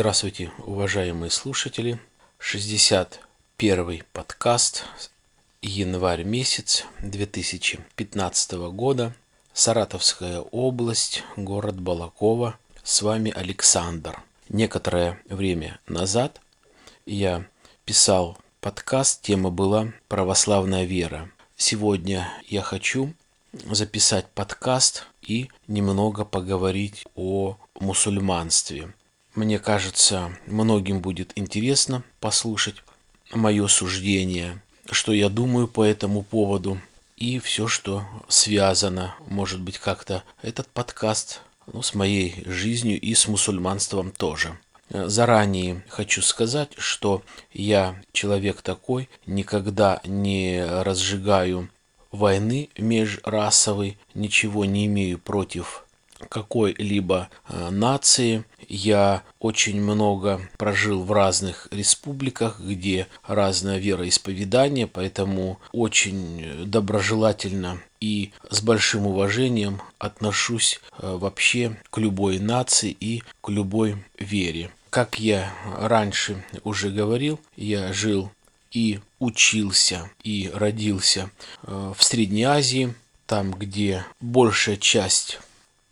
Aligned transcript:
Здравствуйте, 0.00 0.50
уважаемые 0.64 1.30
слушатели. 1.30 2.00
61 2.38 4.02
подкаст, 4.14 4.84
январь 5.60 6.22
месяц 6.22 6.86
2015 7.02 8.52
года. 8.72 9.14
Саратовская 9.52 10.40
область, 10.40 11.22
город 11.36 11.78
Балакова. 11.78 12.58
С 12.82 13.02
вами 13.02 13.30
Александр. 13.30 14.22
Некоторое 14.48 15.20
время 15.26 15.78
назад 15.86 16.40
я 17.04 17.44
писал 17.84 18.38
подкаст, 18.62 19.20
тема 19.20 19.50
была 19.50 19.92
«Православная 20.08 20.84
вера». 20.84 21.30
Сегодня 21.58 22.26
я 22.48 22.62
хочу 22.62 23.12
записать 23.52 24.28
подкаст 24.28 25.04
и 25.20 25.50
немного 25.66 26.24
поговорить 26.24 27.04
о 27.16 27.58
мусульманстве. 27.78 28.94
Мне 29.34 29.60
кажется, 29.60 30.32
многим 30.46 31.00
будет 31.00 31.32
интересно 31.36 32.02
послушать 32.18 32.76
мое 33.32 33.68
суждение, 33.68 34.60
что 34.90 35.12
я 35.12 35.28
думаю 35.28 35.68
по 35.68 35.84
этому 35.84 36.22
поводу 36.22 36.80
и 37.16 37.38
все, 37.38 37.68
что 37.68 38.04
связано, 38.28 39.14
может 39.28 39.60
быть, 39.60 39.78
как-то 39.78 40.24
этот 40.42 40.66
подкаст 40.68 41.42
ну, 41.72 41.80
с 41.80 41.94
моей 41.94 42.42
жизнью 42.44 43.00
и 43.00 43.14
с 43.14 43.28
мусульманством 43.28 44.10
тоже. 44.10 44.58
Заранее 44.88 45.84
хочу 45.88 46.22
сказать, 46.22 46.70
что 46.76 47.22
я 47.52 48.02
человек 48.12 48.62
такой, 48.62 49.08
никогда 49.26 50.00
не 50.04 50.64
разжигаю 50.64 51.68
войны 52.10 52.70
межрасовой, 52.76 53.96
ничего 54.14 54.64
не 54.64 54.86
имею 54.86 55.18
против 55.18 55.84
какой-либо 56.28 57.28
э, 57.48 57.70
нации. 57.70 58.44
Я 58.68 59.22
очень 59.38 59.80
много 59.80 60.40
прожил 60.58 61.02
в 61.02 61.12
разных 61.12 61.68
республиках, 61.70 62.60
где 62.60 63.08
разное 63.26 63.78
вероисповедание, 63.78 64.86
поэтому 64.86 65.58
очень 65.72 66.66
доброжелательно 66.66 67.80
и 68.00 68.32
с 68.48 68.62
большим 68.62 69.06
уважением 69.06 69.82
отношусь 69.98 70.80
э, 70.98 71.16
вообще 71.16 71.76
к 71.90 71.98
любой 71.98 72.38
нации 72.38 72.96
и 72.98 73.22
к 73.40 73.48
любой 73.48 73.96
вере. 74.18 74.70
Как 74.90 75.20
я 75.20 75.52
раньше 75.78 76.44
уже 76.64 76.90
говорил, 76.90 77.38
я 77.56 77.92
жил 77.92 78.30
и 78.72 79.00
учился 79.18 80.10
и 80.22 80.50
родился 80.52 81.30
э, 81.62 81.92
в 81.96 82.02
Средней 82.02 82.44
Азии, 82.44 82.94
там, 83.26 83.52
где 83.52 84.04
большая 84.20 84.76
часть 84.76 85.38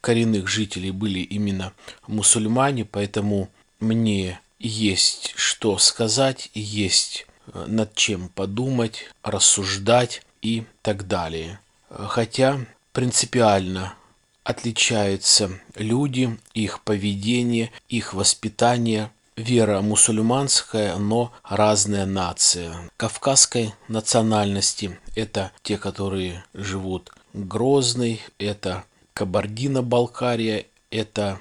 коренных 0.09 0.48
жителей 0.48 0.91
были 0.91 1.19
именно 1.19 1.75
мусульмане, 2.06 2.87
поэтому 2.87 3.51
мне 3.78 4.41
есть 4.59 5.34
что 5.37 5.77
сказать, 5.77 6.51
есть 6.55 7.27
э, 7.53 7.67
над 7.67 7.95
чем 7.95 8.31
подумать, 8.31 9.05
рассуждать 9.23 10.23
и 10.41 10.64
так 10.81 11.06
далее. 11.09 11.61
Хотя 11.91 12.59
принципиально 12.92 13.97
отличаются 14.45 15.51
люди, 15.75 16.39
их 16.55 16.81
поведение, 16.84 17.70
их 17.91 18.14
воспитание 18.14 19.11
вера 19.36 19.83
мусульманская, 19.83 20.97
но 20.97 21.34
разная 21.45 22.06
нация. 22.06 22.91
Кавказской 22.97 23.75
национальности 23.89 24.98
это 25.14 25.53
те, 25.62 25.77
которые 25.77 26.47
живут 26.55 27.13
Грозный, 27.35 28.23
это 28.39 28.85
Кабардино-Балкария, 29.18 30.67
это 30.92 31.40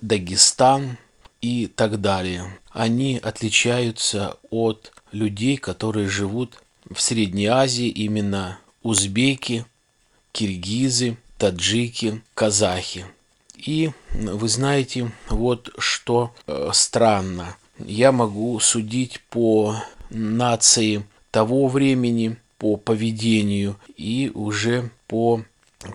Дагестан 0.00 0.96
и 1.42 1.66
так 1.66 2.00
далее. 2.00 2.58
Они 2.70 3.20
отличаются 3.22 4.38
от 4.48 4.90
людей, 5.12 5.58
которые 5.58 6.08
живут 6.08 6.62
в 6.88 6.98
Средней 6.98 7.44
Азии, 7.44 7.88
именно 7.88 8.58
узбеки, 8.82 9.66
киргизы, 10.32 11.18
таджики, 11.36 12.22
казахи. 12.32 13.04
И 13.54 13.90
вы 14.14 14.48
знаете, 14.48 15.12
вот 15.28 15.74
что 15.76 16.32
э, 16.46 16.70
странно. 16.72 17.54
Я 17.78 18.12
могу 18.12 18.58
судить 18.60 19.20
по 19.28 19.76
нации 20.08 21.04
того 21.30 21.68
времени, 21.68 22.38
по 22.56 22.78
поведению 22.78 23.76
и 23.98 24.32
уже 24.34 24.88
по 25.06 25.44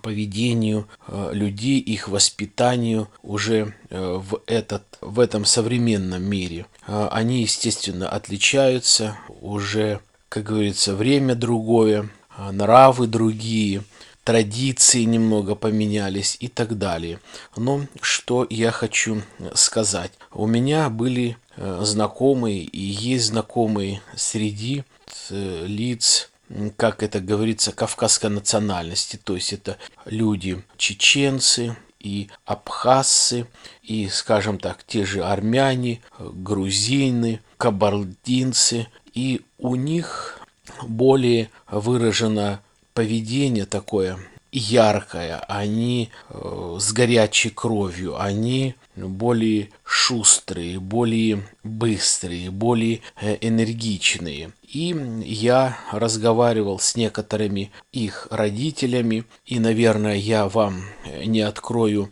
поведению 0.01 0.87
э, 1.07 1.29
людей, 1.33 1.79
их 1.79 2.07
воспитанию 2.07 3.07
уже 3.21 3.73
э, 3.89 4.19
в, 4.19 4.41
этот, 4.47 4.83
в 5.01 5.19
этом 5.19 5.45
современном 5.45 6.23
мире. 6.23 6.65
Они, 6.87 7.41
естественно, 7.41 8.09
отличаются, 8.09 9.17
уже, 9.41 9.99
как 10.29 10.43
говорится, 10.43 10.95
время 10.95 11.33
другое, 11.35 12.09
нравы 12.51 13.07
другие– 13.07 13.83
традиции 14.25 15.03
немного 15.03 15.55
поменялись 15.55 16.35
и 16.41 16.49
так 16.49 16.77
далее. 16.77 17.21
Но 17.55 17.85
что 18.01 18.45
я 18.49 18.71
хочу 18.71 19.21
сказать. 19.53 20.11
У 20.33 20.47
меня 20.47 20.89
были 20.89 21.37
э, 21.55 21.79
знакомые 21.83 22.63
и 22.63 22.81
есть 22.81 23.27
знакомые 23.27 24.01
среди 24.15 24.83
э, 25.29 25.65
лиц 25.67 26.31
как 26.77 27.03
это 27.03 27.19
говорится, 27.19 27.71
кавказской 27.71 28.29
национальности. 28.29 29.19
То 29.23 29.35
есть 29.35 29.53
это 29.53 29.77
люди 30.05 30.63
чеченцы, 30.77 31.75
и 31.99 32.29
абхазцы, 32.45 33.47
и, 33.81 34.07
скажем 34.09 34.59
так, 34.59 34.83
те 34.83 35.05
же 35.05 35.23
армяне, 35.23 36.01
грузины, 36.19 37.41
кабардинцы. 37.57 38.87
И 39.15 39.41
у 39.57 39.75
них 39.75 40.39
более 40.83 41.49
выражена 41.67 42.61
поведение 42.93 43.65
такое 43.65 44.19
яркое, 44.57 45.39
они 45.47 46.09
э, 46.29 46.77
с 46.79 46.93
горячей 46.93 47.49
кровью, 47.49 48.19
они 48.19 48.75
более 48.95 49.69
шустрые, 49.83 50.79
более 50.79 51.43
быстрые, 51.63 52.51
более 52.51 53.01
э, 53.19 53.37
энергичные. 53.41 54.51
И 54.67 54.95
я 55.25 55.77
разговаривал 55.91 56.79
с 56.79 56.95
некоторыми 56.95 57.71
их 57.91 58.27
родителями, 58.31 59.25
и, 59.45 59.59
наверное, 59.59 60.15
я 60.15 60.47
вам 60.47 60.83
не 61.25 61.41
открою 61.41 62.09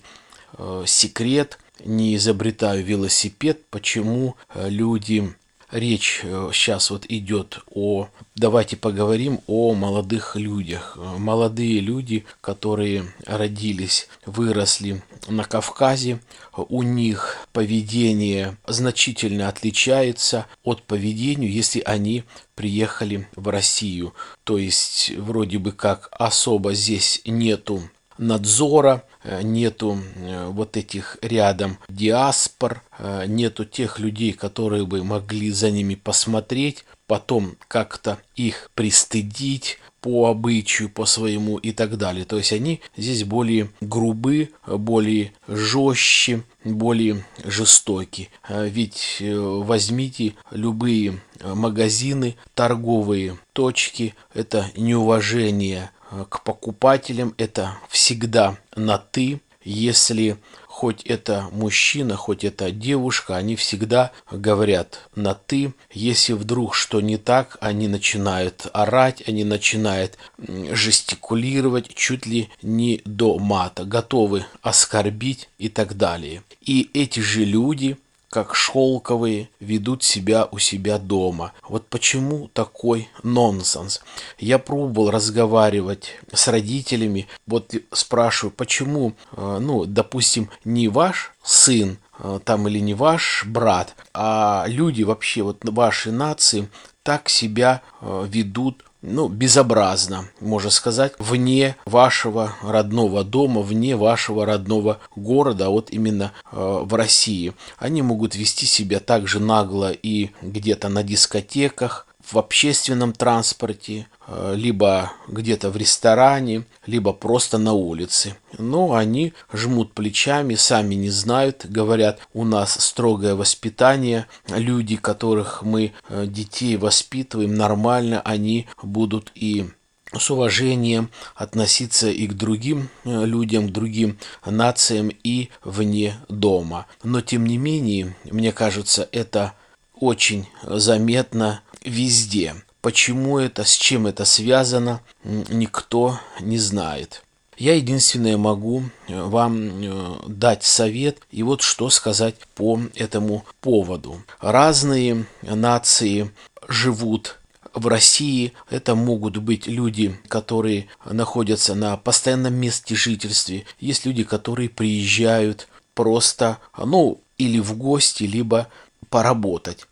э, 0.57 0.83
секрет, 0.85 1.59
не 1.83 2.15
изобретаю 2.15 2.83
велосипед, 2.83 3.65
почему 3.69 4.35
э, 4.53 4.69
люди 4.69 5.33
речь 5.73 6.21
сейчас 6.53 6.89
э, 6.89 6.93
вот 6.93 7.05
идет 7.09 7.59
о... 7.73 8.07
Давайте 8.35 8.77
поговорим 8.77 9.41
о 9.47 9.73
молодых 9.73 10.35
людях. 10.35 10.97
Молодые 10.97 11.79
люди, 11.79 12.25
которые 12.41 13.13
родились, 13.25 14.07
выросли 14.25 15.03
на 15.27 15.43
Кавказе, 15.43 16.19
у 16.55 16.83
них 16.83 17.37
поведение 17.51 18.57
значительно 18.67 19.49
отличается 19.49 20.45
от 20.63 20.83
поведения, 20.83 21.47
если 21.47 21.81
они 21.85 22.23
приехали 22.55 23.27
в 23.35 23.47
Россию. 23.49 24.13
То 24.43 24.57
есть 24.57 25.11
вроде 25.17 25.57
бы 25.57 25.71
как 25.71 26.09
особо 26.11 26.73
здесь 26.73 27.21
нету 27.25 27.89
надзора, 28.23 29.03
э, 29.23 29.41
нету 29.43 29.99
э, 30.15 30.47
вот 30.47 30.77
этих 30.77 31.17
рядом 31.21 31.77
диаспор, 31.89 32.81
э, 32.97 33.25
нету 33.27 33.65
тех 33.65 33.99
людей, 33.99 34.33
которые 34.33 34.85
бы 34.85 35.03
могли 35.03 35.51
за 35.51 35.71
ними 35.71 35.95
посмотреть, 35.95 36.85
потом 37.07 37.55
как-то 37.67 38.17
их 38.35 38.71
пристыдить 38.75 39.79
по 40.01 40.27
обычаю, 40.27 40.89
по 40.89 41.05
своему 41.05 41.57
и 41.57 41.71
так 41.71 41.97
далее. 41.97 42.25
То 42.25 42.37
есть 42.37 42.51
они 42.51 42.81
здесь 42.97 43.23
более 43.23 43.69
грубы, 43.79 44.51
более 44.67 45.31
жестче, 45.47 46.43
более 46.65 47.25
жестоки. 47.45 48.29
Ведь 48.49 49.21
возьмите 49.21 50.33
любые 50.51 51.21
магазины, 51.41 52.35
торговые 52.53 53.37
точки, 53.53 54.13
это 54.33 54.69
неуважение 54.75 55.89
к 56.29 56.43
покупателям 56.43 57.33
это 57.37 57.77
всегда 57.89 58.57
на 58.75 58.97
«ты». 58.97 59.41
Если 59.65 60.37
хоть 60.67 61.03
это 61.03 61.47
мужчина, 61.53 62.17
хоть 62.17 62.43
это 62.43 62.69
девушка, 62.71 63.37
они 63.37 63.55
всегда 63.55 64.11
говорят 64.29 65.07
на 65.15 65.33
«ты». 65.33 65.73
Если 65.93 66.33
вдруг 66.33 66.75
что 66.75 66.99
не 66.99 67.17
так, 67.17 67.57
они 67.61 67.87
начинают 67.87 68.67
орать, 68.73 69.23
они 69.25 69.45
начинают 69.45 70.17
жестикулировать 70.37 71.93
чуть 71.95 72.25
ли 72.25 72.49
не 72.61 73.01
до 73.05 73.39
мата, 73.39 73.85
готовы 73.85 74.45
оскорбить 74.61 75.47
и 75.57 75.69
так 75.69 75.95
далее. 75.95 76.43
И 76.59 76.89
эти 76.93 77.21
же 77.21 77.45
люди 77.45 77.97
как 78.33 78.55
шелковые, 78.55 79.47
ведут 79.59 80.01
себя 80.01 80.47
у 80.49 80.57
себя 80.57 80.97
дома. 80.97 81.53
Вот 81.69 81.85
почему 81.85 82.49
такой 82.51 83.07
нонсенс? 83.21 84.01
Я 84.39 84.57
пробовал 84.57 85.11
разговаривать 85.11 86.15
с 86.33 86.47
родителями, 86.47 87.27
вот 87.45 87.75
спрашиваю, 87.91 88.51
почему, 88.51 89.13
э, 89.33 89.59
ну, 89.61 89.85
допустим, 89.85 90.49
не 90.65 90.87
ваш 90.87 91.31
сын 91.43 91.99
э, 92.17 92.39
там 92.43 92.67
или 92.67 92.79
не 92.79 92.95
ваш 92.95 93.45
брат, 93.45 93.93
а 94.15 94.65
люди 94.67 95.03
вообще 95.03 95.43
вот 95.43 95.59
вашей 95.61 96.11
нации 96.11 96.69
так 97.03 97.29
себя 97.29 97.83
э, 98.01 98.25
ведут 98.27 98.83
ну, 99.03 99.27
безобразно, 99.27 100.29
можно 100.39 100.69
сказать, 100.69 101.13
вне 101.19 101.75
вашего 101.85 102.53
родного 102.63 103.23
дома, 103.23 103.61
вне 103.61 103.95
вашего 103.95 104.45
родного 104.45 104.99
города, 105.15 105.67
а 105.67 105.69
вот 105.69 105.91
именно 105.91 106.31
э, 106.51 106.79
в 106.83 106.93
России. 106.95 107.53
Они 107.77 108.01
могут 108.01 108.35
вести 108.35 108.65
себя 108.65 108.99
также 108.99 109.39
нагло 109.39 109.91
и 109.91 110.31
где-то 110.41 110.89
на 110.89 111.03
дискотеках, 111.03 112.07
в 112.23 112.37
общественном 112.37 113.13
транспорте, 113.13 114.07
э, 114.27 114.53
либо 114.55 115.11
где-то 115.27 115.69
в 115.69 115.77
ресторане, 115.77 116.63
либо 116.85 117.13
просто 117.13 117.57
на 117.57 117.73
улице. 117.73 118.35
Но 118.57 118.93
они 118.93 119.33
жмут 119.51 119.93
плечами, 119.93 120.55
сами 120.55 120.95
не 120.95 121.09
знают, 121.09 121.65
говорят, 121.65 122.19
у 122.33 122.45
нас 122.45 122.73
строгое 122.73 123.35
воспитание, 123.35 124.27
люди, 124.47 124.95
которых 124.95 125.63
мы 125.63 125.93
э, 126.09 126.25
детей 126.27 126.77
воспитываем 126.77 127.55
нормально, 127.55 128.21
они 128.21 128.67
будут 128.81 129.31
и 129.35 129.69
с 130.17 130.29
уважением 130.29 131.09
относиться 131.35 132.09
и 132.09 132.27
к 132.27 132.33
другим 132.33 132.89
э, 133.03 133.25
людям, 133.25 133.67
к 133.67 133.71
другим 133.71 134.17
нациям 134.45 135.09
и 135.23 135.49
вне 135.63 136.17
дома. 136.29 136.85
Но 137.03 137.21
тем 137.21 137.45
не 137.45 137.57
менее, 137.57 138.15
мне 138.23 138.51
кажется, 138.51 139.07
это 139.11 139.53
очень 139.99 140.47
заметно 140.63 141.61
везде. 141.83 142.55
Почему 142.81 143.39
это, 143.39 143.63
с 143.63 143.73
чем 143.75 144.07
это 144.07 144.25
связано, 144.25 145.01
никто 145.23 146.19
не 146.39 146.57
знает. 146.57 147.23
Я 147.57 147.75
единственное 147.75 148.37
могу 148.37 148.83
э, 149.07 149.21
вам 149.21 149.69
э, 149.69 150.15
дать 150.27 150.63
совет 150.63 151.19
и 151.31 151.43
вот 151.43 151.61
что 151.61 151.89
сказать 151.89 152.35
по 152.55 152.79
этому 152.95 153.45
поводу. 153.61 154.23
Разные 154.41 155.25
нации 155.43 156.31
живут 156.67 157.39
в 157.73 157.87
России 157.87 158.53
это 158.69 158.95
могут 158.95 159.37
быть 159.37 159.67
люди, 159.67 160.19
которые 160.27 160.87
находятся 161.05 161.75
на 161.75 161.97
постоянном 161.97 162.53
месте 162.53 162.95
жительства. 162.95 163.55
Есть 163.79 164.05
люди, 164.05 164.23
которые 164.23 164.69
приезжают 164.69 165.67
просто, 165.95 166.59
ну, 166.77 167.21
или 167.37 167.59
в 167.59 167.75
гости, 167.77 168.23
либо 168.23 168.67
поработать. 169.09 169.87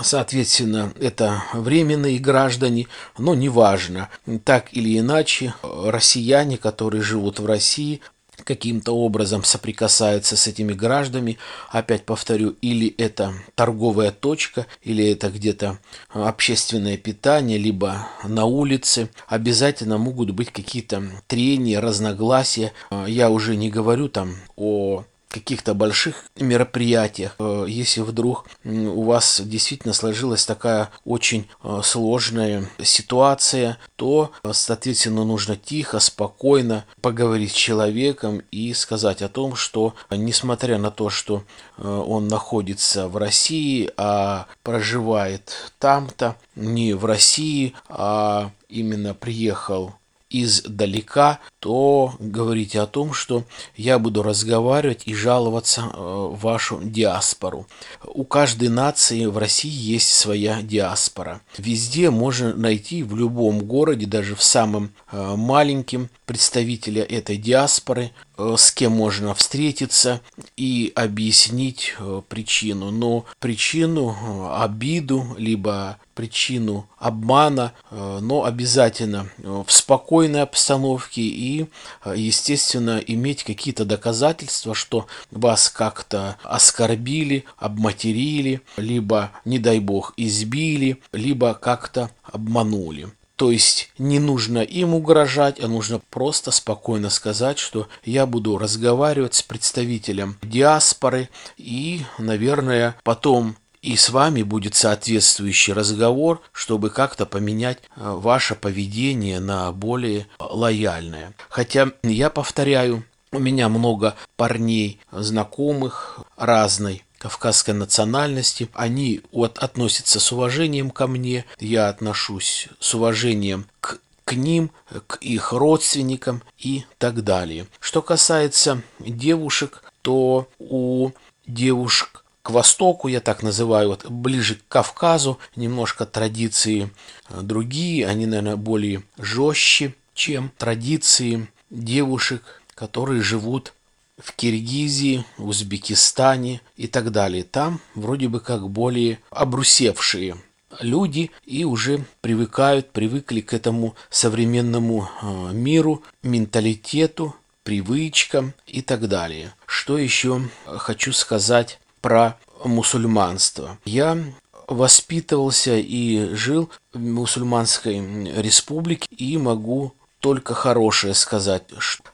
Соответственно, 0.00 0.92
это 1.00 1.44
временные 1.52 2.18
граждане, 2.18 2.88
но 3.16 3.34
неважно. 3.34 4.08
Так 4.44 4.68
или 4.72 4.98
иначе, 4.98 5.54
россияне, 5.62 6.58
которые 6.58 7.02
живут 7.02 7.38
в 7.38 7.46
России, 7.46 8.00
каким-то 8.42 8.92
образом 8.92 9.44
соприкасаются 9.44 10.36
с 10.36 10.46
этими 10.48 10.72
гражданами. 10.72 11.38
Опять 11.70 12.04
повторю, 12.04 12.56
или 12.60 12.92
это 12.98 13.34
торговая 13.54 14.10
точка, 14.10 14.66
или 14.82 15.08
это 15.08 15.30
где-то 15.30 15.78
общественное 16.12 16.96
питание, 16.96 17.58
либо 17.58 18.08
на 18.24 18.44
улице. 18.44 19.10
Обязательно 19.28 19.98
могут 19.98 20.30
быть 20.32 20.50
какие-то 20.50 21.04
трения, 21.28 21.80
разногласия. 21.80 22.72
Я 23.06 23.30
уже 23.30 23.56
не 23.56 23.70
говорю 23.70 24.08
там 24.08 24.36
о 24.56 25.04
каких-то 25.34 25.74
больших 25.74 26.26
мероприятиях, 26.36 27.34
э, 27.40 27.66
если 27.68 28.02
вдруг 28.02 28.46
у 28.64 29.02
вас 29.02 29.40
действительно 29.44 29.92
сложилась 29.92 30.46
такая 30.46 30.90
очень 31.04 31.48
э, 31.64 31.80
сложная 31.82 32.68
ситуация, 32.80 33.78
то, 33.96 34.30
соответственно, 34.52 35.24
нужно 35.24 35.56
тихо, 35.56 35.98
спокойно 35.98 36.84
поговорить 37.00 37.50
с 37.50 37.54
человеком 37.54 38.42
и 38.52 38.72
сказать 38.74 39.22
о 39.22 39.28
том, 39.28 39.56
что 39.56 39.94
несмотря 40.10 40.78
на 40.78 40.92
то, 40.92 41.10
что 41.10 41.42
э, 41.78 41.84
он 41.84 42.28
находится 42.28 43.08
в 43.08 43.16
России, 43.16 43.90
а 43.96 44.46
проживает 44.62 45.72
там-то, 45.80 46.36
не 46.54 46.94
в 46.94 47.04
России, 47.04 47.74
а 47.88 48.52
именно 48.68 49.14
приехал 49.14 49.94
издалека, 50.42 51.38
то 51.60 52.14
говорите 52.18 52.80
о 52.80 52.86
том, 52.86 53.12
что 53.12 53.44
я 53.76 53.98
буду 53.98 54.22
разговаривать 54.22 55.02
и 55.06 55.14
жаловаться 55.14 55.82
э, 55.82 56.28
вашу 56.32 56.80
диаспору. 56.82 57.66
У 58.04 58.24
каждой 58.24 58.68
нации 58.68 59.26
в 59.26 59.38
России 59.38 59.70
есть 59.70 60.12
своя 60.12 60.60
диаспора. 60.62 61.40
Везде 61.56 62.10
можно 62.10 62.54
найти, 62.54 63.02
в 63.02 63.16
любом 63.16 63.60
городе, 63.60 64.06
даже 64.06 64.34
в 64.34 64.42
самом 64.42 64.90
э, 65.12 65.34
маленьком, 65.36 66.10
представителя 66.26 67.02
этой 67.02 67.36
диаспоры, 67.36 68.10
с 68.36 68.72
кем 68.72 68.92
можно 68.92 69.34
встретиться 69.34 70.20
и 70.56 70.92
объяснить 70.94 71.94
причину. 72.28 72.90
Но 72.90 73.24
причину, 73.38 74.50
обиду, 74.54 75.34
либо 75.38 75.98
причину 76.14 76.88
обмана, 76.98 77.72
но 77.90 78.44
обязательно 78.44 79.28
в 79.38 79.66
спокойной 79.68 80.42
обстановке 80.42 81.22
и 81.22 81.66
Э, 82.04 82.14
естественно, 82.16 82.98
иметь 83.06 83.44
какие-то 83.44 83.84
доказательства, 83.84 84.74
что 84.74 85.06
вас 85.30 85.68
как-то 85.68 86.36
оскорбили, 86.42 87.44
обматерили, 87.56 88.60
либо, 88.76 89.30
не 89.44 89.58
дай 89.58 89.78
бог, 89.78 90.12
избили, 90.16 91.00
либо 91.12 91.54
как-то 91.54 92.10
обманули. 92.22 93.08
То 93.36 93.50
есть 93.50 93.90
не 93.98 94.20
нужно 94.20 94.58
им 94.58 94.94
угрожать, 94.94 95.58
а 95.60 95.66
нужно 95.66 96.00
просто 96.10 96.50
спокойно 96.50 97.10
сказать, 97.10 97.58
что 97.58 97.88
я 98.04 98.26
буду 98.26 98.58
разговаривать 98.58 99.34
с 99.34 99.42
представителем 99.42 100.38
диаспоры 100.42 101.28
и, 101.56 102.02
наверное, 102.18 102.96
потом 103.02 103.56
и 103.82 103.96
с 103.96 104.08
вами 104.08 104.42
будет 104.42 104.74
соответствующий 104.76 105.74
разговор, 105.74 106.40
чтобы 106.52 106.88
как-то 106.88 107.26
поменять 107.26 107.78
э, 107.82 107.82
ваше 107.96 108.54
поведение 108.54 109.40
на 109.40 109.70
более 109.72 110.26
лояльное. 110.38 111.34
Хотя 111.50 111.90
я 112.02 112.30
повторяю, 112.30 113.04
у 113.30 113.38
меня 113.38 113.68
много 113.68 114.14
парней, 114.36 115.00
знакомых 115.12 116.20
разной 116.36 117.04
кавказской 117.24 117.70
национальности. 117.70 118.68
Они 118.74 119.22
вот 119.32 119.56
относятся 119.56 120.20
с 120.20 120.30
уважением 120.30 120.90
ко 120.90 121.06
мне, 121.06 121.46
я 121.58 121.88
отношусь 121.88 122.68
с 122.80 122.94
уважением 122.94 123.66
к 123.80 123.98
к 124.26 124.32
ним, 124.32 124.70
к 125.06 125.16
их 125.16 125.52
родственникам 125.52 126.42
и 126.58 126.84
так 126.96 127.24
далее. 127.24 127.66
Что 127.78 128.00
касается 128.00 128.80
девушек, 128.98 129.84
то 130.00 130.48
у 130.58 131.10
девушек 131.46 132.24
к 132.40 132.50
востоку, 132.50 133.08
я 133.08 133.20
так 133.20 133.42
называю, 133.42 133.88
вот 133.88 134.06
ближе 134.06 134.54
к 134.54 134.68
Кавказу, 134.68 135.38
немножко 135.56 136.06
традиции 136.06 136.90
э, 137.28 137.40
другие, 137.42 138.06
они, 138.06 138.24
наверное, 138.24 138.56
более 138.56 139.02
жестче, 139.18 139.94
чем 140.14 140.50
традиции 140.56 141.48
девушек, 141.68 142.62
которые 142.74 143.20
живут 143.20 143.74
в 144.18 144.32
Киргизии, 144.34 145.24
Узбекистане 145.38 146.60
и 146.76 146.86
так 146.86 147.10
далее. 147.10 147.44
Там 147.44 147.80
вроде 147.94 148.28
бы 148.28 148.40
как 148.40 148.68
более 148.68 149.18
обрусевшие 149.30 150.36
люди 150.80 151.30
и 151.44 151.64
уже 151.64 152.04
привыкают, 152.20 152.90
привыкли 152.90 153.40
к 153.40 153.52
этому 153.52 153.94
современному 154.10 155.08
э, 155.22 155.52
миру, 155.52 156.02
менталитету, 156.22 157.34
привычкам 157.62 158.54
и 158.66 158.82
так 158.82 159.08
далее. 159.08 159.54
Что 159.66 159.98
еще 159.98 160.42
хочу 160.66 161.12
сказать 161.12 161.78
про 162.00 162.38
мусульманство. 162.64 163.78
Я 163.84 164.18
воспитывался 164.66 165.76
и 165.76 166.34
жил 166.34 166.70
в 166.92 166.98
мусульманской 166.98 167.98
республике 168.40 169.06
и 169.10 169.36
могу 169.36 169.94
только 170.20 170.54
хорошее 170.54 171.12
сказать. 171.14 171.64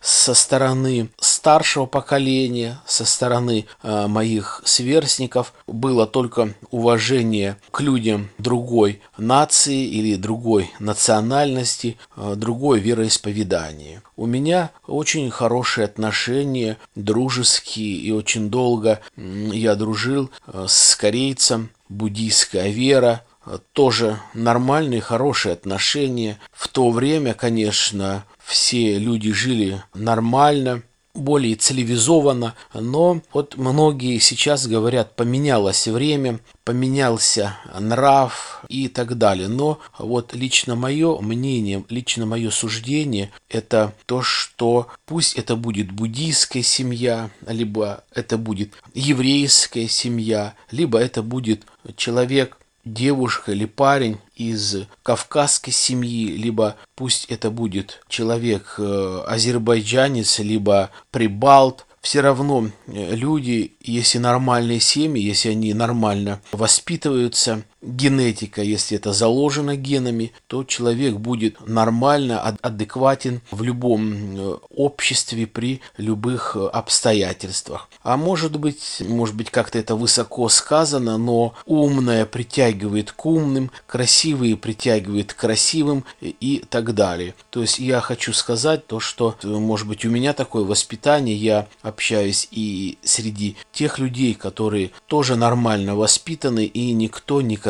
Со 0.01 0.35
стороны 0.35 1.11
старшего 1.41 1.87
поколения, 1.87 2.83
со 2.85 3.07
стороны 3.07 3.65
э, 3.83 4.07
моих 4.09 4.61
сверстников 4.67 5.55
было 5.67 6.07
только 6.07 6.53
уважение 6.71 7.57
к 7.71 7.81
людям 7.81 8.29
другой 8.37 9.01
нации 9.17 9.87
или 9.87 10.17
другой 10.17 10.71
национальности, 10.81 11.97
э, 12.15 12.35
другое 12.37 12.79
вероисповедание. 12.79 14.03
У 14.19 14.27
меня 14.27 14.71
очень 14.87 15.31
хорошие 15.31 15.87
отношения, 15.87 16.77
дружеские, 16.95 17.95
и 17.97 18.13
очень 18.13 18.51
долго 18.51 19.01
я 19.17 19.77
дружил 19.77 20.29
э, 20.47 20.67
с 20.69 20.95
корейцем, 20.95 21.71
буддийская 21.89 22.69
вера, 22.69 23.25
тоже 23.73 24.21
нормальные, 24.35 25.01
хорошие 25.01 25.55
отношения. 25.55 26.39
В 26.53 26.69
то 26.69 26.91
время, 26.91 27.33
конечно, 27.33 28.25
все 28.45 28.99
люди 28.99 29.33
жили 29.33 29.83
нормально, 29.95 30.83
более 31.15 31.57
цивилизованно, 31.57 32.55
но 32.75 33.21
вот 33.33 33.57
многие 33.57 34.19
сейчас 34.19 34.67
говорят, 34.67 35.17
поменялось 35.17 35.87
время, 35.87 36.41
поменялся 36.65 37.57
нрав 37.79 38.63
и 38.69 38.89
так 38.89 39.19
далее. 39.19 39.49
Но 39.49 39.81
вот 39.99 40.35
лично 40.35 40.77
мое 40.77 41.21
мнение, 41.21 41.85
лично 41.89 42.27
мое 42.27 42.51
суждение, 42.51 43.31
это 43.49 43.93
то, 44.07 44.23
что 44.23 44.89
пусть 45.07 45.35
это 45.35 45.57
будет 45.57 45.91
буддийская 45.91 46.63
семья, 46.63 47.31
либо 47.47 48.05
это 48.15 48.39
будет 48.39 48.73
еврейская 48.95 49.89
семья, 49.89 50.55
либо 50.71 50.99
это 50.99 51.23
будет 51.23 51.63
человек 51.97 52.57
девушка 52.85 53.53
или 53.53 53.67
парень 53.67 54.19
из 54.41 54.87
кавказской 55.03 55.71
семьи, 55.71 56.29
либо 56.33 56.77
пусть 56.95 57.27
это 57.27 57.51
будет 57.51 58.03
человек 58.09 58.77
э, 58.79 59.25
азербайджанец, 59.27 60.39
либо 60.39 60.91
прибалт, 61.11 61.87
все 62.01 62.21
равно 62.23 62.71
э, 62.87 63.15
люди, 63.15 63.75
если 63.81 64.17
нормальные 64.17 64.81
семьи, 64.81 65.23
если 65.23 65.51
они 65.51 65.75
нормально 65.75 66.41
воспитываются, 66.53 67.63
генетика, 67.83 68.63
если 68.63 68.97
это 68.97 69.13
заложено 69.13 69.77
генами, 69.77 70.33
то 70.47 70.65
человек 70.65 71.17
будет 71.17 71.67
нормально, 71.67 72.41
адекватен 72.61 73.41
в 73.51 73.63
любом 73.63 74.13
э, 74.39 74.57
обществе 74.71 75.47
при 75.47 75.81
любых 75.97 76.57
э, 76.57 76.67
обстоятельствах. 76.67 77.89
А 78.03 78.17
может 78.17 78.59
быть, 78.59 79.03
может 79.07 79.35
быть 79.35 79.51
как-то 79.51 79.79
это 79.79 79.97
высоко 79.97 80.49
сказано, 80.49 81.17
но 81.17 81.55
умное 81.65 82.27
притягивает 82.27 83.13
к 83.13 83.27
умным, 83.27 83.71
красивые 83.87 84.57
притягивает 84.57 85.33
к 85.33 85.37
красивым 85.37 86.05
и 86.21 86.63
так 86.69 86.95
далее. 86.95 87.35
То 87.51 87.63
есть 87.63 87.79
я 87.79 88.01
хочу 88.01 88.33
сказать 88.33 88.87
то, 88.87 89.01
что, 89.01 89.37
может 89.43 89.89
быть, 89.89 90.05
у 90.05 90.11
меня 90.11 90.33
такое 90.35 90.65
воспитание, 90.65 91.37
я 91.37 91.67
общаюсь 91.83 92.47
и 92.51 92.99
среди 93.03 93.57
тех 93.73 93.99
людей, 93.99 94.35
которые 94.35 94.91
тоже 95.07 95.37
нормально 95.37 95.97
воспитаны, 95.97 96.65
и 96.67 96.93
никто 96.93 97.41
никогда 97.41 97.70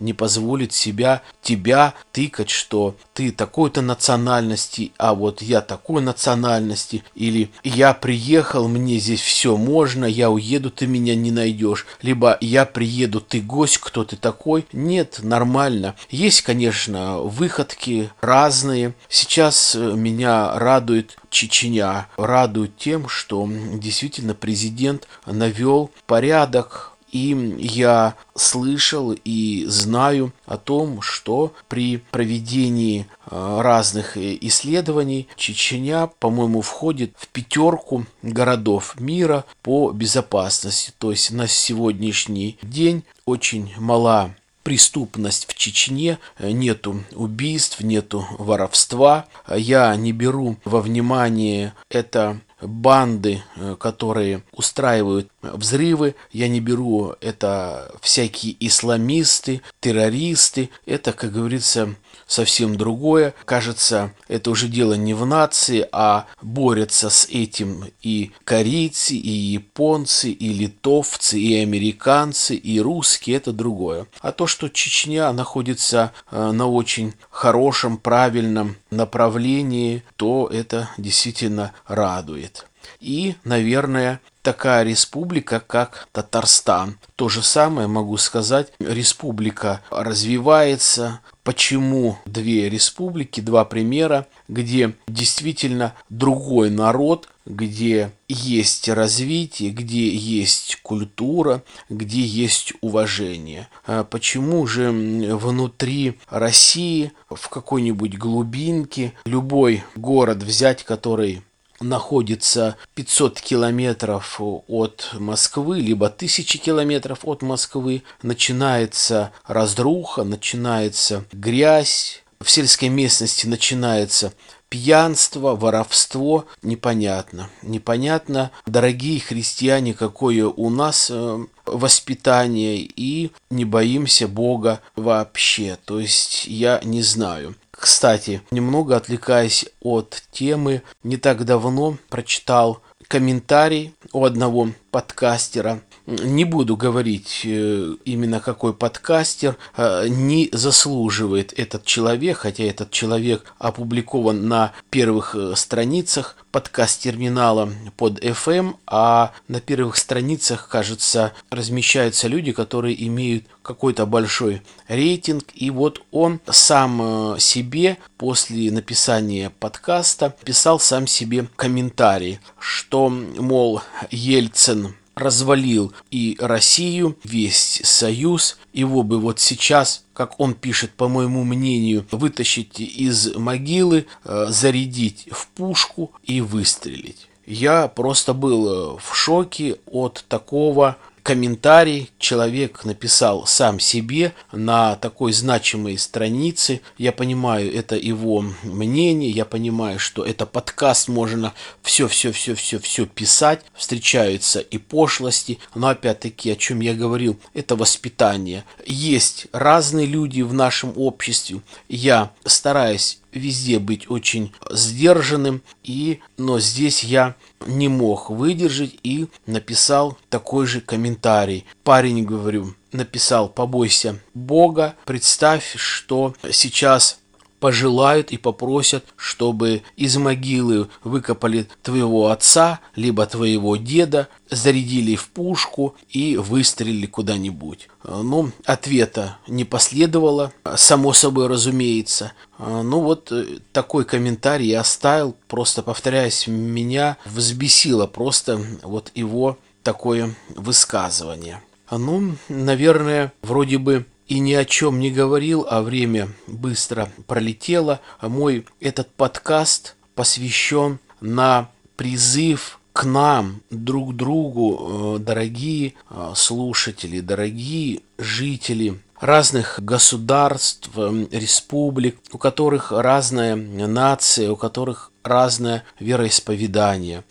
не 0.00 0.12
позволит 0.12 0.72
себя 0.72 1.22
тебя 1.42 1.94
тыкать, 2.12 2.50
что 2.50 2.96
ты 3.12 3.30
такой-то 3.30 3.82
национальности, 3.82 4.92
а 4.98 5.14
вот 5.14 5.42
я 5.42 5.60
такой 5.60 6.02
национальности, 6.02 7.04
или 7.14 7.50
я 7.62 7.94
приехал, 7.94 8.68
мне 8.68 8.98
здесь 8.98 9.20
все 9.20 9.56
можно, 9.56 10.04
я 10.04 10.30
уеду, 10.30 10.70
ты 10.70 10.86
меня 10.86 11.14
не 11.14 11.30
найдешь, 11.30 11.86
либо 12.02 12.38
я 12.40 12.64
приеду, 12.64 13.20
ты 13.20 13.40
гость, 13.40 13.78
кто 13.78 14.04
ты 14.04 14.16
такой. 14.16 14.66
Нет, 14.72 15.20
нормально. 15.22 15.94
Есть, 16.10 16.42
конечно, 16.42 17.18
выходки 17.18 18.10
разные. 18.20 18.94
Сейчас 19.08 19.74
э, 19.74 19.78
меня 19.78 20.58
радует 20.58 21.16
Чечня 21.34 22.06
радует 22.16 22.76
тем, 22.76 23.08
что 23.08 23.48
действительно 23.48 24.34
президент 24.34 25.08
навел 25.26 25.90
порядок 26.06 26.93
и 27.14 27.54
я 27.60 28.16
слышал 28.34 29.14
и 29.24 29.64
знаю 29.68 30.32
о 30.46 30.56
том, 30.56 31.00
что 31.00 31.54
при 31.68 31.98
проведении 32.10 33.06
э, 33.30 33.60
разных 33.60 34.16
э, 34.16 34.36
исследований 34.40 35.28
Чечня, 35.36 36.08
по-моему, 36.18 36.60
входит 36.60 37.12
в 37.16 37.28
пятерку 37.28 38.04
городов 38.22 38.98
мира 38.98 39.44
по 39.62 39.92
безопасности. 39.92 40.92
То 40.98 41.12
есть 41.12 41.30
на 41.30 41.46
сегодняшний 41.46 42.58
день 42.62 43.04
очень 43.26 43.72
мала 43.78 44.34
преступность 44.64 45.46
в 45.46 45.54
Чечне, 45.54 46.18
нету 46.40 47.04
убийств, 47.12 47.80
нету 47.80 48.26
воровства. 48.38 49.26
Я 49.54 49.94
не 49.94 50.10
беру 50.10 50.56
во 50.64 50.80
внимание 50.80 51.74
это 51.90 52.40
банды, 52.66 53.42
э, 53.56 53.76
которые 53.78 54.42
устраивают 54.52 55.30
взрывы. 55.42 56.14
Я 56.32 56.48
не 56.48 56.60
беру 56.60 57.14
это 57.20 57.92
всякие 58.00 58.56
исламисты, 58.60 59.62
террористы. 59.80 60.70
Это, 60.86 61.12
как 61.12 61.32
говорится, 61.32 61.94
совсем 62.26 62.76
другое. 62.76 63.34
Кажется, 63.44 64.12
это 64.28 64.50
уже 64.50 64.68
дело 64.68 64.94
не 64.94 65.14
в 65.14 65.26
нации, 65.26 65.86
а 65.92 66.26
борются 66.42 67.10
с 67.10 67.26
этим 67.26 67.84
и 68.02 68.32
корейцы, 68.44 69.14
и 69.14 69.30
японцы, 69.30 70.30
и 70.30 70.52
литовцы, 70.52 71.38
и 71.38 71.56
американцы, 71.56 72.54
и 72.54 72.80
русские. 72.80 73.36
Это 73.36 73.52
другое. 73.52 74.06
А 74.20 74.32
то, 74.32 74.46
что 74.46 74.68
Чечня 74.68 75.32
находится 75.32 76.12
э, 76.30 76.50
на 76.52 76.66
очень 76.66 77.14
хорошем, 77.30 77.98
правильном 77.98 78.76
направлении, 78.90 80.02
то 80.16 80.48
это 80.52 80.90
действительно 80.98 81.72
радует. 81.86 82.53
И, 83.00 83.34
наверное, 83.44 84.20
такая 84.42 84.84
республика, 84.84 85.58
как 85.58 86.06
Татарстан. 86.12 86.98
То 87.16 87.28
же 87.28 87.42
самое 87.42 87.88
могу 87.88 88.16
сказать. 88.18 88.72
Республика 88.78 89.80
развивается. 89.90 91.20
Почему 91.42 92.18
две 92.26 92.70
республики, 92.70 93.40
два 93.40 93.64
примера, 93.64 94.26
где 94.48 94.94
действительно 95.08 95.94
другой 96.08 96.70
народ, 96.70 97.28
где 97.46 98.12
есть 98.28 98.88
развитие, 98.88 99.70
где 99.70 100.08
есть 100.08 100.78
культура, 100.82 101.62
где 101.90 102.20
есть 102.20 102.72
уважение. 102.80 103.68
А 103.86 104.04
почему 104.04 104.66
же 104.66 104.90
внутри 104.90 106.18
России, 106.30 107.12
в 107.28 107.48
какой-нибудь 107.48 108.16
глубинке, 108.16 109.12
любой 109.26 109.84
город 109.96 110.42
взять, 110.42 110.84
который 110.84 111.42
находится 111.84 112.76
500 112.94 113.40
километров 113.40 114.40
от 114.40 115.10
Москвы, 115.14 115.80
либо 115.80 116.06
1000 116.06 116.58
километров 116.58 117.20
от 117.24 117.42
Москвы, 117.42 118.02
начинается 118.22 119.32
разруха, 119.46 120.24
начинается 120.24 121.24
грязь, 121.32 122.24
в 122.40 122.50
сельской 122.50 122.88
местности 122.88 123.46
начинается 123.46 124.34
пьянство, 124.68 125.54
воровство, 125.54 126.46
непонятно. 126.62 127.48
Непонятно, 127.62 128.50
дорогие 128.66 129.20
христиане, 129.20 129.94
какое 129.94 130.46
у 130.46 130.68
нас 130.68 131.10
э, 131.12 131.44
воспитание, 131.64 132.78
и 132.78 133.30
не 133.50 133.64
боимся 133.64 134.26
Бога 134.26 134.80
вообще. 134.96 135.78
То 135.84 136.00
есть 136.00 136.46
я 136.46 136.80
не 136.82 137.02
знаю. 137.02 137.54
Кстати, 137.78 138.40
немного 138.50 138.96
отвлекаясь 138.96 139.66
от 139.80 140.22
темы, 140.32 140.82
не 141.02 141.16
так 141.16 141.44
давно 141.44 141.96
прочитал 142.08 142.80
комментарий 143.08 143.94
у 144.12 144.24
одного 144.24 144.70
подкастера. 144.90 145.80
Не 146.06 146.44
буду 146.44 146.76
говорить 146.76 147.40
э, 147.44 147.94
именно 148.04 148.38
какой 148.38 148.74
подкастер 148.74 149.56
э, 149.74 150.06
не 150.08 150.50
заслуживает 150.52 151.58
этот 151.58 151.86
человек, 151.86 152.38
хотя 152.38 152.64
этот 152.64 152.90
человек 152.90 153.54
опубликован 153.58 154.46
на 154.46 154.72
первых 154.90 155.34
э, 155.34 155.54
страницах 155.56 156.36
подкаст-терминала 156.52 157.70
под 157.96 158.22
FM, 158.22 158.74
а 158.86 159.32
на 159.48 159.62
первых 159.62 159.96
страницах, 159.96 160.68
кажется, 160.68 161.32
размещаются 161.48 162.28
люди, 162.28 162.52
которые 162.52 163.06
имеют 163.06 163.46
какой-то 163.62 164.04
большой 164.04 164.60
рейтинг. 164.88 165.44
И 165.54 165.70
вот 165.70 166.02
он 166.10 166.38
сам 166.50 167.36
себе 167.38 167.96
после 168.18 168.70
написания 168.70 169.50
подкаста 169.58 170.36
писал 170.44 170.78
сам 170.78 171.06
себе 171.06 171.48
комментарий, 171.56 172.40
что, 172.58 173.08
мол, 173.08 173.80
Ельцин 174.10 174.94
развалил 175.14 175.92
и 176.10 176.36
Россию, 176.40 177.16
весь 177.24 177.80
Союз. 177.84 178.58
Его 178.72 179.02
бы 179.02 179.18
вот 179.18 179.40
сейчас, 179.40 180.04
как 180.12 180.40
он 180.40 180.54
пишет, 180.54 180.92
по 180.92 181.08
моему 181.08 181.44
мнению, 181.44 182.04
вытащить 182.10 182.80
из 182.80 183.34
могилы, 183.34 184.06
э, 184.24 184.46
зарядить 184.48 185.28
в 185.30 185.48
пушку 185.48 186.12
и 186.24 186.40
выстрелить. 186.40 187.28
Я 187.46 187.88
просто 187.88 188.32
был 188.32 188.98
в 188.98 189.14
шоке 189.14 189.76
от 189.86 190.24
такого 190.28 190.96
комментарий 191.24 192.10
человек 192.18 192.84
написал 192.84 193.46
сам 193.46 193.80
себе 193.80 194.34
на 194.52 194.94
такой 194.96 195.32
значимой 195.32 195.96
странице. 195.96 196.82
Я 196.98 197.12
понимаю, 197.12 197.74
это 197.74 197.96
его 197.96 198.44
мнение, 198.62 199.30
я 199.30 199.46
понимаю, 199.46 199.98
что 199.98 200.22
это 200.22 200.44
подкаст, 200.44 201.08
можно 201.08 201.54
все-все-все-все-все 201.82 203.06
писать, 203.06 203.62
встречаются 203.74 204.60
и 204.60 204.76
пошлости, 204.76 205.58
но 205.74 205.88
опять-таки, 205.88 206.50
о 206.50 206.56
чем 206.56 206.80
я 206.80 206.92
говорил, 206.92 207.40
это 207.54 207.74
воспитание. 207.74 208.64
Есть 208.84 209.46
разные 209.52 210.06
люди 210.06 210.42
в 210.42 210.52
нашем 210.52 210.92
обществе, 210.94 211.62
я 211.88 212.32
стараюсь 212.44 213.18
везде 213.34 213.78
быть 213.78 214.10
очень 214.10 214.52
сдержанным, 214.70 215.62
и, 215.82 216.20
но 216.36 216.60
здесь 216.60 217.04
я 217.04 217.34
не 217.66 217.88
мог 217.88 218.30
выдержать 218.30 218.96
и 219.02 219.26
написал 219.46 220.16
такой 220.30 220.66
же 220.66 220.80
комментарий. 220.80 221.64
Парень, 221.82 222.24
говорю, 222.24 222.74
написал 222.92 223.48
«Побойся 223.48 224.20
Бога, 224.34 224.94
представь, 225.04 225.74
что 225.76 226.34
сейчас 226.50 227.18
пожелают 227.64 228.30
и 228.30 228.36
попросят, 228.36 229.06
чтобы 229.16 229.80
из 229.96 230.18
могилы 230.18 230.88
выкопали 231.02 231.66
твоего 231.82 232.28
отца, 232.28 232.80
либо 232.94 233.24
твоего 233.24 233.76
деда, 233.76 234.28
зарядили 234.50 235.16
в 235.16 235.30
пушку 235.30 235.94
и 236.10 236.36
выстрелили 236.36 237.06
куда-нибудь. 237.06 237.88
Ну, 238.06 238.50
ответа 238.66 239.38
не 239.48 239.64
последовало, 239.64 240.52
само 240.76 241.14
собой 241.14 241.46
разумеется. 241.46 242.32
Ну 242.58 243.00
вот 243.00 243.32
такой 243.72 244.04
комментарий 244.04 244.68
я 244.68 244.80
оставил, 244.80 245.34
просто 245.48 245.82
повторяясь, 245.82 246.46
меня 246.46 247.16
взбесило 247.24 248.06
просто 248.06 248.60
вот 248.82 249.10
его 249.14 249.56
такое 249.82 250.34
высказывание. 250.50 251.62
Ну, 251.90 252.36
наверное, 252.50 253.32
вроде 253.40 253.78
бы 253.78 254.04
и 254.28 254.38
ни 254.38 254.54
о 254.54 254.64
чем 254.64 254.98
не 255.00 255.10
говорил, 255.10 255.66
а 255.68 255.82
время 255.82 256.28
быстро 256.46 257.10
пролетело. 257.26 258.00
Мой 258.22 258.66
этот 258.80 259.10
подкаст 259.10 259.96
посвящен 260.14 260.98
на 261.20 261.68
призыв 261.96 262.80
к 262.94 263.04
нам, 263.04 263.60
друг 263.70 264.14
другу, 264.14 265.16
э, 265.16 265.18
дорогие 265.18 265.94
э, 266.10 266.32
слушатели, 266.36 267.18
дорогие 267.18 268.02
жители 268.18 269.00
разных 269.20 269.80
государств, 269.82 270.90
э, 270.94 271.26
республик, 271.32 272.16
у 272.32 272.38
которых 272.38 272.92
разная 272.92 273.56
нация, 273.56 274.52
у 274.52 274.56
которых 274.56 275.10
разное 275.24 275.84
вероисповедание. 275.98 277.24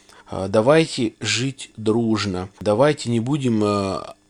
Давайте 0.49 1.13
жить 1.19 1.69
дружно, 1.77 2.49
давайте 2.59 3.11
не 3.11 3.19
будем 3.19 3.63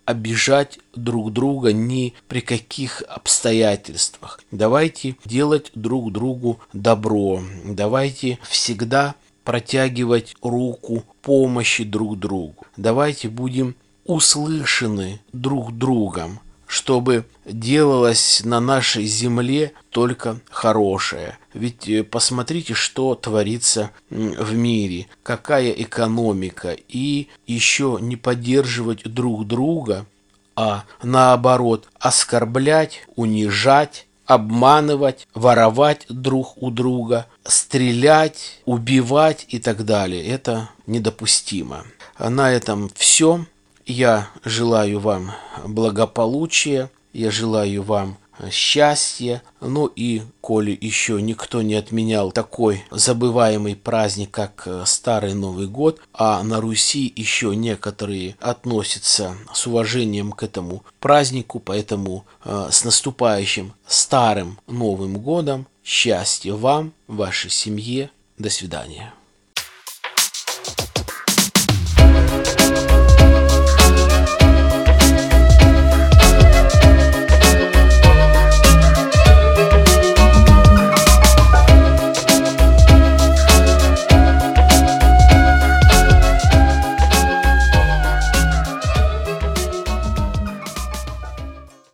обижать 0.06 0.80
друг 0.96 1.32
друга 1.32 1.74
ни 1.74 2.14
при 2.28 2.42
каких 2.42 3.04
обстоятельствах. 3.08 4.42
Давайте 4.52 5.16
делать 5.26 5.72
друг 5.76 6.12
другу 6.12 6.60
добро. 6.74 7.42
Давайте 7.66 8.40
всегда 8.50 9.16
протягивать 9.44 10.36
руку 10.42 11.04
помощи 11.22 11.84
друг 11.84 12.20
другу. 12.20 12.66
Давайте 12.78 13.30
будем 13.30 13.76
услышаны 14.06 15.20
друг 15.32 15.78
другом 15.78 16.40
чтобы 16.74 17.26
делалось 17.46 18.42
на 18.44 18.60
нашей 18.60 19.06
земле 19.06 19.74
только 19.92 20.40
хорошее. 20.50 21.38
Ведь 21.54 21.88
э, 21.88 22.04
посмотрите, 22.04 22.74
что 22.74 23.14
творится 23.14 23.92
в 24.10 24.56
мире, 24.56 25.06
какая 25.22 25.70
экономика, 25.70 26.76
и 26.88 27.28
еще 27.46 28.00
не 28.02 28.16
поддерживать 28.16 29.04
друг 29.04 29.46
друга, 29.46 30.08
а 30.56 30.86
наоборот 31.04 31.90
оскорблять, 32.00 33.06
унижать, 33.16 34.08
обманывать, 34.26 35.28
воровать 35.36 36.08
друг 36.10 36.58
у 36.58 36.72
друга, 36.72 37.28
стрелять, 37.46 38.62
убивать 38.66 39.46
и 39.50 39.60
так 39.60 39.86
далее. 39.86 40.26
Это 40.26 40.72
недопустимо. 40.88 41.86
На 42.18 42.52
этом 42.52 42.90
все. 42.96 43.46
Я 43.86 44.30
желаю 44.44 45.00
вам 45.00 45.32
благополучия, 45.66 46.90
я 47.12 47.32
желаю 47.32 47.84
вам 47.84 48.18
счастья. 48.52 49.44
Ну 49.62 49.88
и, 49.88 50.24
коли 50.42 50.78
еще 50.80 51.22
никто 51.22 51.62
не 51.62 51.76
отменял 51.76 52.32
такой 52.32 52.84
забываемый 52.92 53.76
праздник, 53.76 54.32
как 54.32 54.64
э, 54.66 54.84
Старый 54.86 55.34
Новый 55.34 55.68
год, 55.68 56.02
а 56.14 56.42
на 56.44 56.60
Руси 56.60 57.12
еще 57.16 57.56
некоторые 57.56 58.36
относятся 58.40 59.36
с 59.54 59.68
уважением 59.68 60.32
к 60.32 60.44
этому 60.44 60.84
празднику, 61.00 61.60
поэтому 61.60 62.26
э, 62.44 62.70
с 62.72 62.84
наступающим 62.84 63.74
Старым 63.88 64.60
Новым 64.68 65.18
Годом, 65.18 65.68
счастья 65.84 66.54
вам, 66.54 66.94
вашей 67.08 67.50
семье, 67.50 68.10
до 68.38 68.50
свидания. 68.50 69.14